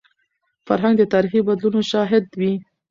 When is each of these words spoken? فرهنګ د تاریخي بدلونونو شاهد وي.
فرهنګ 0.67 0.95
د 0.99 1.03
تاریخي 1.13 1.41
بدلونونو 1.47 1.87
شاهد 1.91 2.23
وي. 2.39 2.53